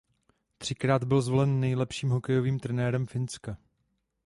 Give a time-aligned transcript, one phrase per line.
[0.57, 3.57] Třikrát byl zvolen nejlepším hokejovým trenérem Finska.